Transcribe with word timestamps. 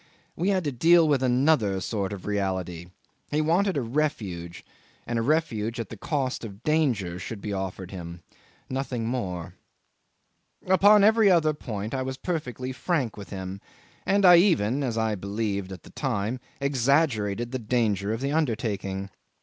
We 0.35 0.49
had 0.49 0.63
to 0.63 0.71
deal 0.71 1.07
with 1.07 1.21
another 1.21 1.79
sort 1.79 2.11
of 2.11 2.25
reality. 2.25 2.87
He 3.29 3.39
wanted 3.39 3.77
a 3.77 3.83
refuge, 3.83 4.65
and 5.05 5.19
a 5.19 5.21
refuge 5.21 5.79
at 5.79 5.89
the 5.89 5.95
cost 5.95 6.43
of 6.43 6.63
danger 6.63 7.19
should 7.19 7.39
be 7.39 7.53
offered 7.53 7.91
him 7.91 8.23
nothing 8.67 9.07
more. 9.07 9.53
'Upon 10.65 11.03
every 11.03 11.29
other 11.29 11.53
point 11.53 11.93
I 11.93 12.01
was 12.01 12.17
perfectly 12.17 12.71
frank 12.71 13.15
with 13.15 13.29
him, 13.29 13.61
and 14.03 14.25
I 14.25 14.37
even 14.37 14.81
(as 14.81 14.97
I 14.97 15.13
believed 15.13 15.71
at 15.71 15.83
the 15.83 15.91
time) 15.91 16.39
exaggerated 16.59 17.51
the 17.51 17.59
danger 17.59 18.11
of 18.11 18.21
the 18.21 18.31
undertaking. 18.31 19.11